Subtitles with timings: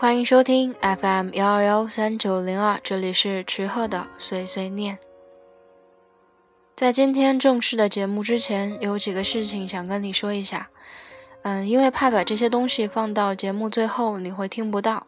[0.00, 4.98] 欢迎收听 FM 幺二幺三九零二，这里是池鹤的碎碎念。
[6.74, 10.70] 在今天正式的节目之前，有几个事情想跟你说一下。
[11.42, 15.06] 嗯，因为怕把这些东西放到节目最后你会听不到，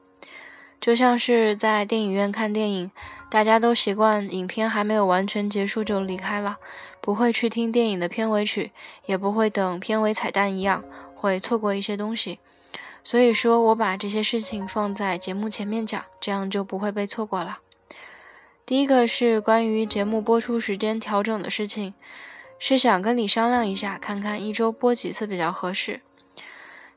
[0.79, 2.91] 就像是在电影院看电影，
[3.31, 6.59] 大家都习惯影片还没有完全结束就离开了，
[7.01, 8.73] 不会去听电影的片尾曲，
[9.07, 10.85] 也不会等片尾彩蛋一样，
[11.15, 12.41] 会错过一些东西。
[13.13, 17.59] 所以说，我把这些事情放在节目前面讲，这样就不会被错过了。
[18.65, 21.93] 第一个是关于节目播出时间调整的事情，
[22.59, 26.01] 是想跟你商量一下，看看一周播几次比较合适。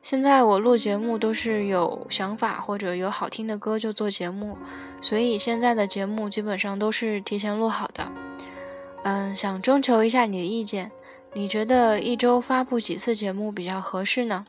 [0.02, 4.58] 现在我录节目都是有想法或者有好听的歌就做节目，
[5.02, 8.10] 所以现在的节目基本上都是提前录好的。
[9.04, 10.94] 嗯，想征求一下你的意见，
[11.34, 14.46] 你觉得一周发布几次节目比较合适呢？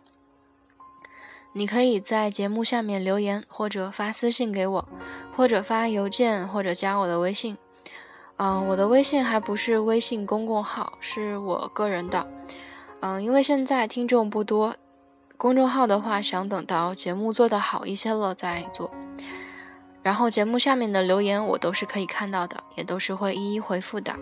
[1.58, 4.86] 你可以在节目下面留言，或者发私信给我，
[5.34, 7.56] 或者发邮件，或者加我的微信。
[8.36, 12.28] 嗯，我的微信还不是微信公共号，是我个人的。
[13.00, 14.76] 嗯，因为现在听众不多，
[15.38, 18.92] 公众号的话想等到节目做得好一些了再做。
[20.02, 24.14] 然后节目下面的留言我都是可以看到的，也都是会一一回复的。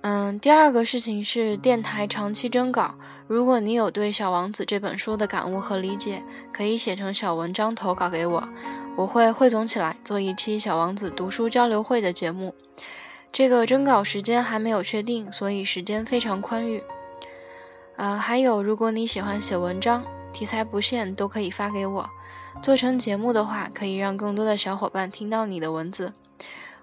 [0.00, 2.94] 嗯，第二个事情是电台长期征稿。
[3.26, 8.48] 如果你有对《小王子》这本书的感悟和理解，可以写成小文章投稿给我，
[8.96, 12.54] 我会汇总起来做一期《小王子》读书交流会的节目。
[13.30, 16.82] 这个征稿时间还没有确定，所以时间非常宽裕。
[17.96, 22.10] 呃，还有，如果你喜欢写文章，题材不限，都可以发给我。
[22.62, 26.12] 做成节目的话，可以让更多的小伙伴听到你的文字。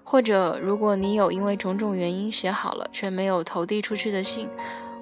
[0.02, 4.48] 或者，如果你有因为种种原因写好了却没有投递出去的信。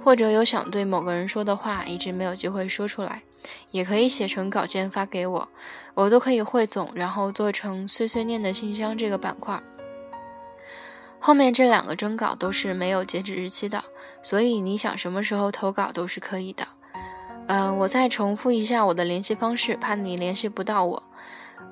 [0.09, 3.20] 或者有想对某个人说的话，一直没有机会说出来，
[3.70, 5.47] 也可以写成稿件发给我，
[5.93, 9.62] 我都可以汇总，然后做成碎碎念的信箱这个板块。
[11.19, 13.84] 后面这两个征稿都是没有截止日期的，
[14.22, 16.66] 所以你想什么时候投稿都是可以的。
[17.47, 21.03] 嗯，我再重复一下我的联系方式，怕你联系不到我。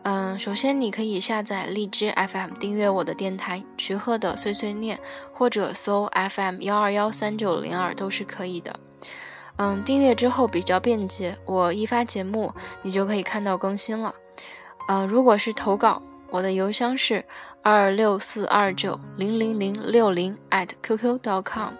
[0.09, 5.01] 嗯，首先你可以下载荔枝 FM 订阅我的电台徐鹤的碎碎念，
[5.33, 8.79] 或者搜 FM 幺二幺三九零二都是可以的。
[9.57, 12.53] 嗯，订阅之后比较便捷，我一发节目
[12.83, 14.15] 你就可以看到更新了。
[14.87, 16.01] 嗯，如果是投稿，
[16.31, 17.25] 我的邮箱是
[17.63, 20.39] 二六四二九零零零六零
[20.85, 21.73] @QQ.com，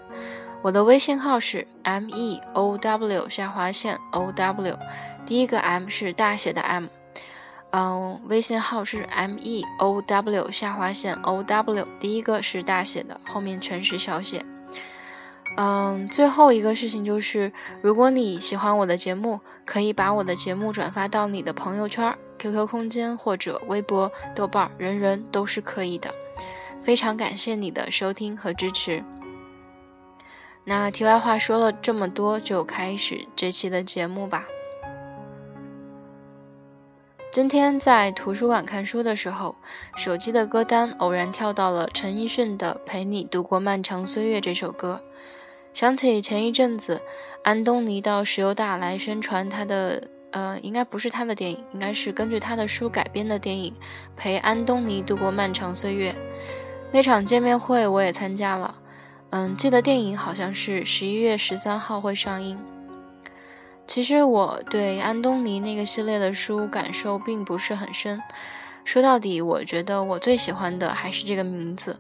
[0.63, 4.77] 我的微信号是 M E O W 下划线 O W，
[5.25, 6.87] 第一个 M 是大写的 M。
[7.79, 14.43] 嗯，微信号是 m e o w 下划线 o w，第一个是大写的，后面全是小写。
[15.59, 26.15] 嗯，最后一个事情就是，如果你喜欢我的节目，可以把我的节目转发到你的朋友圈、QQ 空间或者微博、豆瓣，人人都是可以的。
[26.83, 29.05] 非常感谢你的收听和支持。
[30.65, 34.47] 那题外话说了这么多，就开始这期的节目吧。
[37.37, 39.57] 今天在图书馆看书的时候，
[39.95, 45.03] 手机的歌单偶然跳到了陈奕迅的《陪你度过漫长岁月》这首歌，
[45.75, 47.03] 想起前一阵子
[47.45, 53.71] 安东尼到石油大来宣传他的，呃，应该不是他的电影，应该是根据他的书改编的电影
[54.17, 56.13] 《陪安东尼度过漫长岁月》。
[56.91, 58.77] 那场见面会我也参加了，
[59.29, 62.59] 嗯，记得电影好像是十一月十三号会上映。
[63.87, 68.21] 其实我对安东尼那个系列的书感受并不是很深。
[68.85, 71.99] 说到底，我觉得我最喜欢的还是这个名字，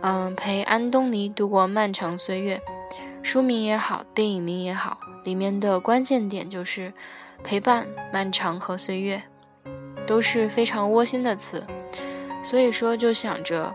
[0.00, 2.60] 嗯，陪安东尼度过漫长岁月。
[3.22, 6.92] 书名也好，电影名也好，里面的关键点就是
[7.44, 9.22] 陪伴、漫长和岁月，
[10.06, 11.66] 都是非常窝心的词。
[12.42, 13.74] 所以说，就想着，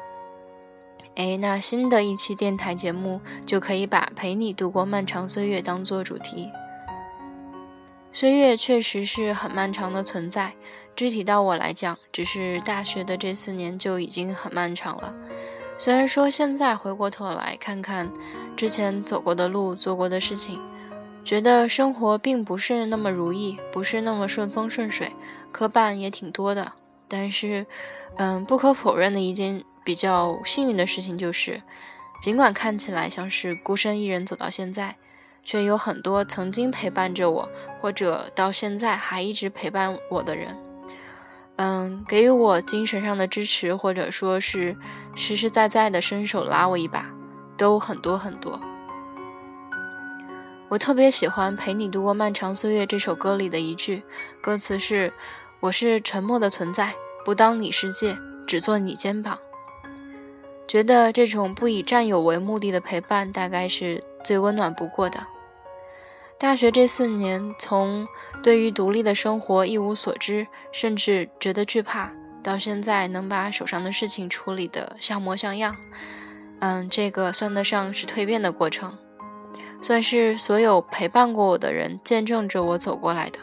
[1.15, 6.51] 哎，那新的一期电台节目就可以把陪你度过漫长岁月当做主题。
[8.17, 10.55] 岁月确实是很漫长的存在，
[10.95, 15.13] 具体到我来讲，只是大学的这四年就已经很漫长了。
[15.77, 18.11] 虽然说现在回过头来看看
[18.55, 20.59] 之前走过的路、做过的事情，
[21.23, 25.11] 觉得生活并不是那么如意，不是那么顺风顺水，
[25.51, 26.73] 磕绊也挺多的。
[27.07, 27.67] 但是，
[28.15, 31.61] 嗯，不可否认的一件比较幸运的事情就是，
[32.19, 34.95] 尽管看起来像是孤身一人走到现在。
[35.47, 37.47] 却有很多曾经陪伴着我，
[37.79, 40.57] 或者到现在还一直陪伴我的人，
[41.55, 44.75] 嗯，给予我精神上的支持，或者说是
[45.15, 47.09] 实实在在的伸手拉我一把，
[47.57, 48.59] 都很多很多。
[50.67, 54.03] 我特别喜欢《陪你度过漫长岁月》这首歌里的一句
[54.41, 55.13] 歌词是
[55.61, 59.39] ：“我是沉默的存在，不当你世界，只做你肩膀。
[60.67, 65.25] 觉得这种不以占有为目的的陪伴，大概是最温暖不过的。
[66.39, 68.07] 大学这四年，从
[68.43, 72.11] 对于独立的生活一无所知，甚至觉得惧怕，
[72.43, 75.75] 到现在能把手上的事情处理得像模像样，
[76.59, 78.95] 嗯，这个算得上是蜕变的过程，
[79.81, 83.39] 算是所有陪伴过我的人见证着我走过来的。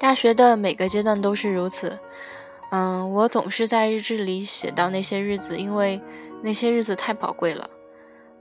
[0.00, 2.00] 大学的每个阶段都是如此。
[2.70, 6.00] 嗯，我总是在日志里写到那些日子，因为
[6.42, 7.70] 那些日子太宝贵了。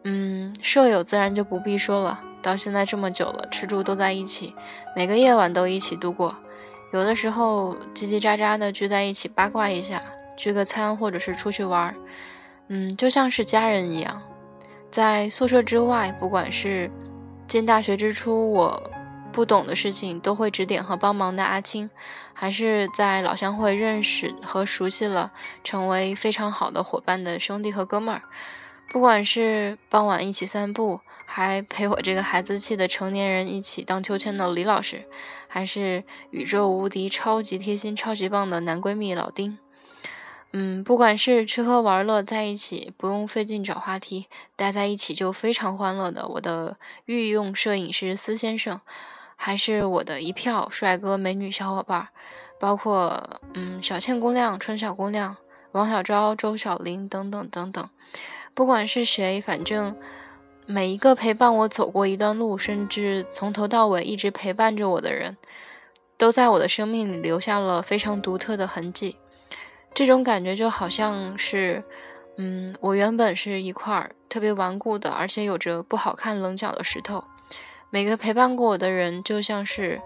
[0.06, 4.54] 嗯，舍友自然就不必说了，到现在这么久了，吃住都在一起，
[4.96, 6.36] 每个夜晚都一起度过。
[6.92, 10.04] 有的时候叽叽喳喳的聚在一起八卦一下，
[10.38, 11.96] 聚个餐或者是出去玩，
[12.68, 14.22] 嗯，就像是家人一样。
[14.92, 16.92] 在宿舍之外，不管是
[17.48, 18.92] 进大学之初，我。
[19.34, 21.90] 不懂的事情都会指点和帮忙的阿青，
[22.36, 25.32] 还是在老乡会认识和熟悉了，
[25.64, 28.22] 成为非常好的伙伴的兄弟和哥们儿。
[28.90, 35.06] 不管是傍晚一起散步，还陪我这个孩子气的成年人一起荡秋千的李老师，
[35.48, 39.58] 还是宇宙无敌、超级贴心、超级棒的男闺蜜老丁。
[40.52, 48.80] 嗯，不管是吃喝玩乐在一起，不用费劲找话题，待在一起就非常欢乐的我的御用摄影师司先生。
[49.36, 52.10] 还是我的一票帅哥美女小伙伴，
[52.60, 55.36] 包括嗯小倩姑娘、春小姑娘、
[55.72, 57.90] 王小昭、周小玲等等等等，
[58.56, 59.96] 不管是谁，反正
[60.66, 65.38] 每一个陪伴我走过一段路，甚至从头到尾一直陪伴着我的人，
[66.18, 69.18] 都在我的生命里留下了非常独特的痕迹。
[69.94, 71.84] 这种感觉就好像是，
[72.38, 77.24] 嗯，我原本是一块特别顽固的，而且有着不好看棱角的石头。
[77.90, 80.02] 每个陪伴过我的人，就像是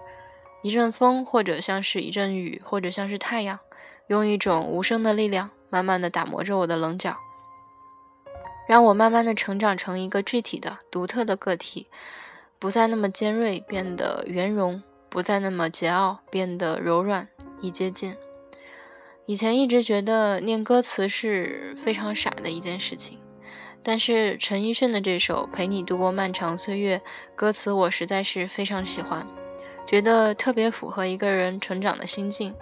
[0.62, 3.58] 一阵风，或者像是一阵雨，或者像是太阳，
[4.08, 7.16] 用一种无声的力量，慢慢的打磨着我的棱角，
[8.68, 11.86] 让我慢慢的成长成一个具体的、独特的个体，
[12.58, 17.26] 不再那么尖锐，变得圆融；不再那么桀骜，变得柔软，
[17.62, 18.14] 易接近。
[19.24, 23.18] 以前一直觉得念歌词是非常傻的一件事情。
[23.82, 26.98] 但是陈奕迅的这首《陪你度过漫长岁月》，
[27.34, 29.26] 歌词我实在是非常喜欢，
[29.86, 32.54] 觉得特别符合一个人成长的心境。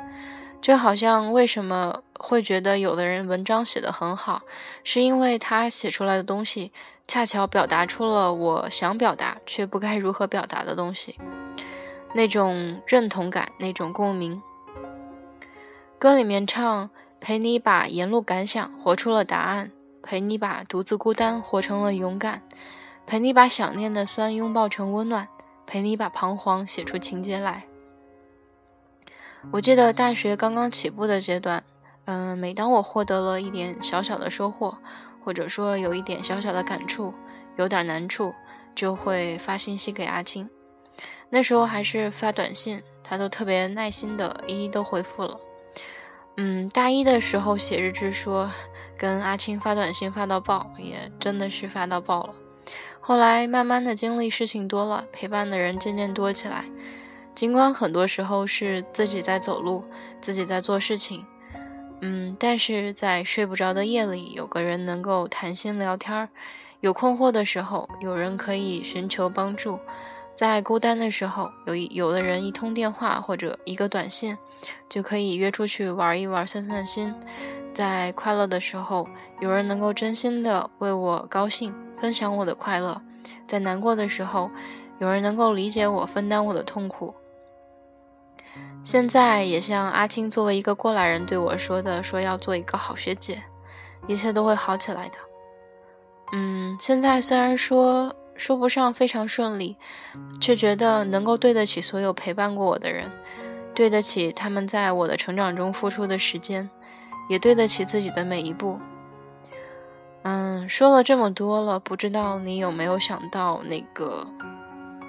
[0.63, 4.43] 就好像为什么会觉得有的人文章写得很好，
[4.85, 6.73] 是因为他写出来的东西
[7.07, 11.19] 恰巧表达出了我想表达却不该如何表达的东西，
[12.15, 14.43] 那种认同感，那种共鸣。
[15.99, 16.91] 歌里面唱
[17.21, 19.71] ：“陪你把沿路感想活出了答案。”
[20.09, 22.43] 陪你把独自孤单活成了勇敢，
[23.09, 25.27] 陪你把想念的酸拥抱成温暖，
[25.67, 27.65] 陪你把彷徨写出情节来。
[29.51, 31.65] 我记得大学刚刚起步的阶段，
[32.07, 34.77] 嗯，每当我获得了一点小小的收获，
[35.23, 37.15] 或者说有一点小小的感触，
[37.57, 38.35] 有点难处，
[38.75, 40.49] 就会发信息给阿青。
[41.29, 45.39] 那时候还是发短信，他都特别耐心的一一都回复了。
[46.37, 48.51] 嗯，大一的时候写日志说。
[48.99, 52.35] 跟阿青发短信发到爆，也真的是发到爆了。
[52.99, 56.65] 后来慢慢的经历事情多了，陪伴的人渐渐多起来。
[57.35, 59.85] 尽管很多时候是自己在走路，
[60.23, 61.27] 自己在做事情，
[62.01, 66.29] 嗯，但是在睡不着的夜里，有个人能够谈心聊天儿
[66.81, 69.79] 有困惑的时候，有人可以寻求帮助；
[70.35, 74.37] 在孤单的时候，有有的人一通电话或者一个短信，
[74.89, 77.15] 就可以约出去玩一玩、散散心。
[77.73, 79.09] 在快乐的时候，
[79.41, 83.01] 有人能够真心的为我高兴，分享我的快乐；
[83.47, 84.51] 在难过的时候，
[84.99, 87.15] 有人能够理解我，分担我的痛苦。
[88.87, 93.43] 现在也像阿青作为一个过来人对我说的，说要做一个好学姐，
[94.07, 95.15] 一切都会好起来的。
[96.33, 99.77] 嗯，现在虽然说说不上非常顺利，
[100.41, 103.11] 却觉得能够对得起所有陪伴过我的人，
[103.75, 106.71] 对得起他们在我的成长中付出的时间。
[107.29, 108.79] 也对得起自己的每一步。
[110.23, 114.25] 嗯，说了这么多了，不知道你有没有想到那个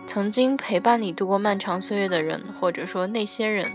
[0.08, 3.72] 曾经陪伴你度过漫长岁月的人，或者说那些人，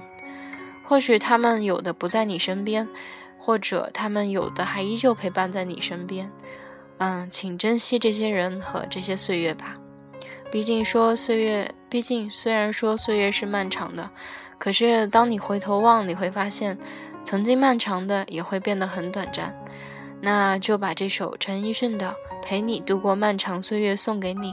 [0.82, 2.88] 或许他们有的不在你身边，
[3.38, 6.32] 或者他们有的还依旧陪伴在你身边。
[6.96, 9.76] 嗯，请珍惜这些人和这些岁月吧。
[10.50, 14.10] 毕竟说岁月，毕竟虽然说岁月是漫长的，
[14.58, 16.76] 可是当你回头望，你会发现。
[17.24, 19.54] 曾经漫长的也会变得很短暂，
[20.20, 22.08] 那就把这首陈奕迅的
[22.42, 24.52] 《陪你度过漫长岁月》送给你，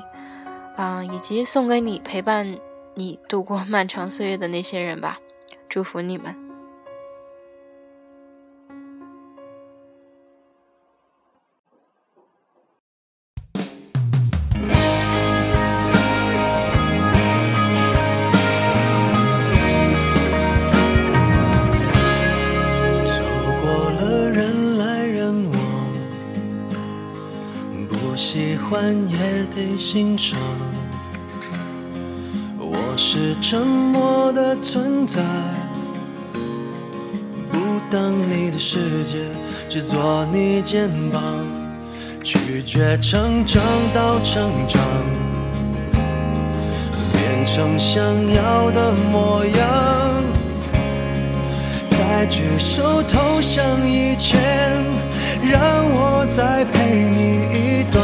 [0.80, 2.58] 啊，以及送给你陪伴
[2.96, 5.20] 你度过 漫长岁月的那些人吧。
[5.68, 6.49] 祝福你们。
[39.00, 39.14] 世界，
[39.70, 41.24] 只做你肩膀，
[42.22, 43.64] 拒绝成长
[43.94, 44.82] 到成长，
[47.14, 48.04] 变成想
[48.34, 50.22] 要的模样，
[51.92, 54.84] 在举手投降以前，
[55.50, 55.62] 让
[55.94, 58.04] 我再陪你一段。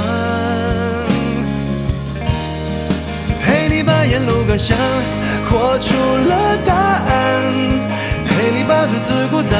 [3.44, 4.78] 陪你把沿路感想，
[5.44, 5.94] 活出
[6.30, 7.52] 了答案，
[8.24, 9.60] 陪你把独自孤单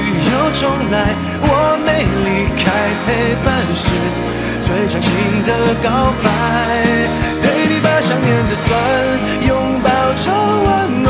[0.61, 1.09] 重来，
[1.41, 2.69] 我没离开，
[3.07, 3.89] 陪伴是
[4.61, 5.09] 最长情
[5.41, 5.49] 的
[5.81, 6.29] 告白。
[7.41, 8.69] 陪你把想念的酸
[9.47, 9.89] 拥抱
[10.21, 10.29] 成
[10.63, 11.09] 温暖，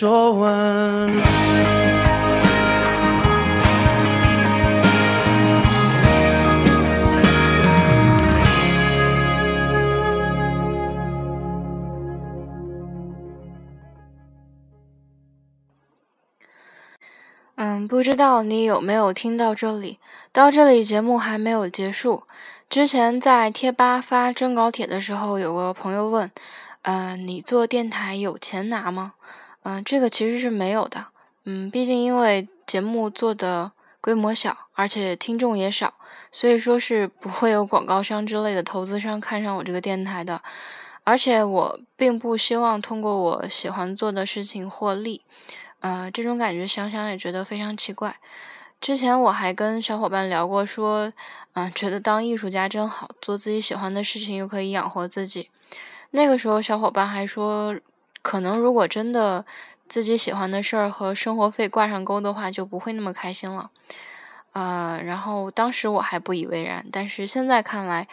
[0.00, 0.50] 说完。
[17.56, 19.98] 嗯，不知道你有没有听到这里？
[20.32, 22.22] 到这里节目还没有结束。
[22.70, 26.30] 之前在贴吧发征稿帖的时候，有个朋友问
[26.80, 29.12] ：“呃，你做电台有钱拿吗？”
[29.62, 31.08] 嗯，这个其实是没有的。
[31.44, 35.94] 嗯，毕竟因为节目做的规模小，而且听众也少，
[36.32, 40.42] 所以说是不会有广告商之类的投资商看上我这个电台的。
[41.04, 45.22] 而且我并不希望通过我喜欢做的事情获利。
[45.80, 48.16] 呃，这种感觉想想也觉得非常奇怪。
[48.80, 51.12] 之前我还跟小伙伴聊过，说，
[51.52, 55.50] 嗯，觉得当艺术家真好，做自己喜欢的事情又可以养活自己。
[56.10, 57.76] 那个时候小伙伴还说。
[58.22, 59.44] 可能如果真的
[59.88, 63.70] 自己喜欢的事儿和生活费挂上钩的话，就不会那么开心了。
[64.52, 68.08] 呃，然后当时我还不以为然，但是现在看来，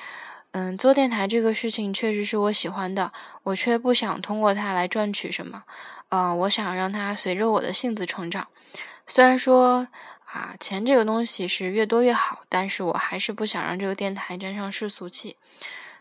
[0.51, 3.11] 嗯，做电台这个事情确实是我喜欢的，
[3.43, 5.63] 我却不想通过它来赚取什么。
[6.09, 8.47] 呃，我想让它随着我的性子成长。
[9.07, 9.87] 虽然说
[10.25, 15.37] 啊，钱这个东西是越多越好，但是我还是不想让这个电台沾上世俗气。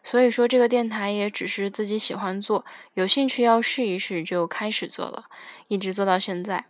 [0.06, 5.24] 所以说，这个电台也只是自己喜欢做，有兴趣要试一试就开始做了，
[5.66, 6.66] 一直做到现在。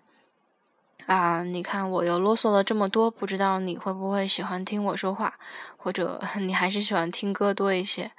[1.05, 5.35] 啊，你看我又啰嗦了这么多，不知道你会不会喜欢听我说话，
[5.77, 8.13] 或者 你还是喜欢听歌多一些？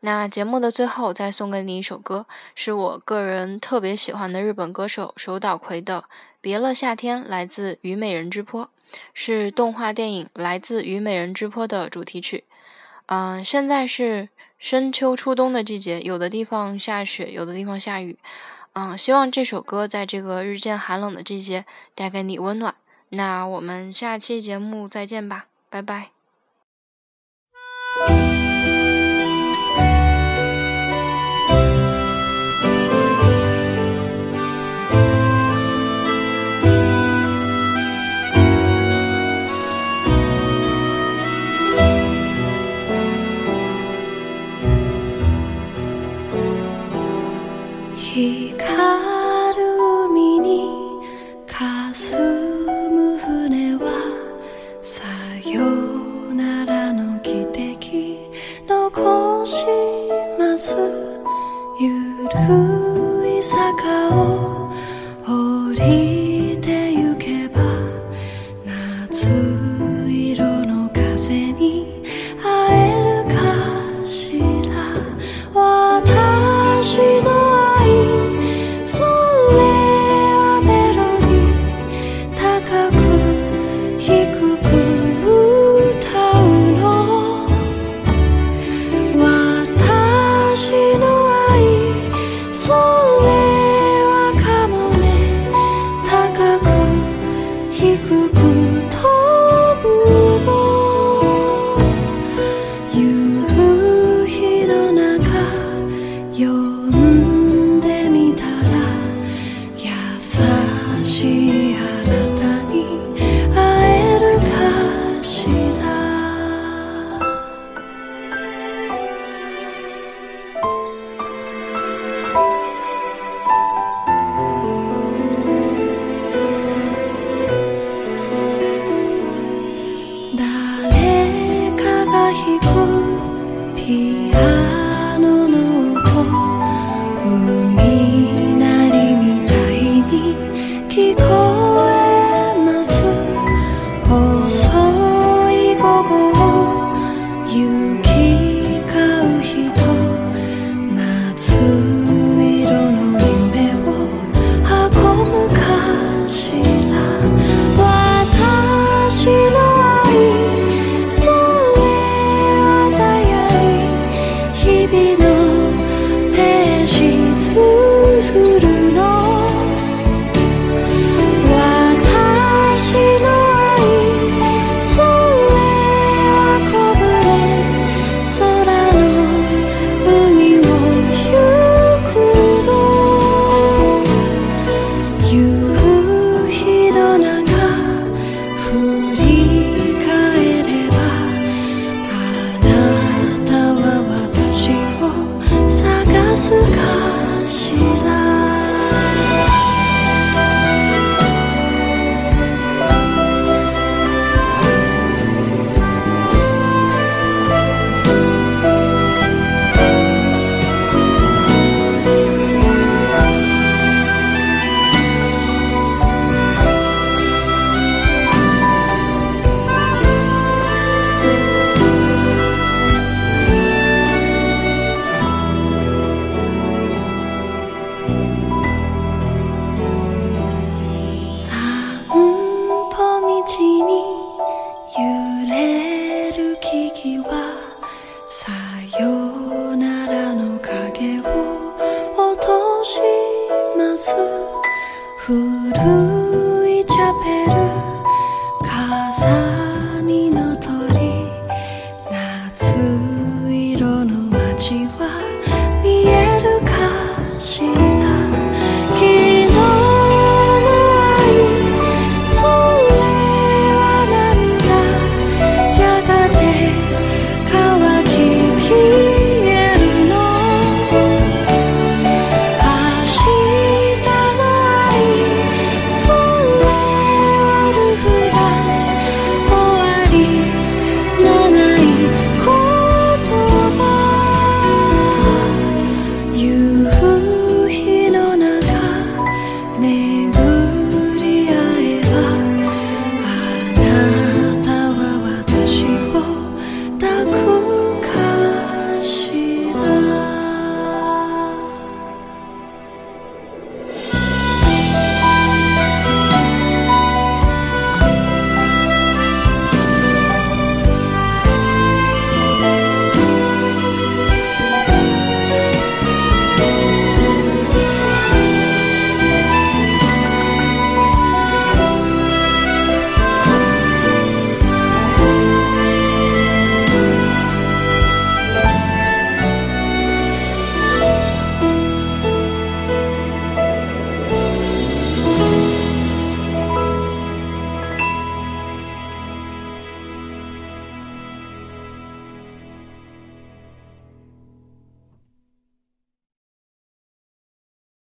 [0.00, 2.24] 那节目的最后再送给你一首歌，
[2.54, 6.00] 是我个人特别喜欢的日本歌手手岛葵的
[6.40, 8.64] 《别了夏天》，来自《虞美人之坡》，
[9.12, 12.44] 是动画电影《来自虞美人之坡》的主题曲。
[13.06, 14.30] 嗯，现在是
[14.62, 18.16] 深秋初冬的季节，有的地方下雪，有的地方下雨。
[18.74, 21.64] 嗯，希望这首歌在这个日渐寒冷的季节
[21.96, 22.76] 带给你温暖。
[23.08, 26.21] 那我们下期节目再见吧，拜拜。
[48.22, 49.11] 你看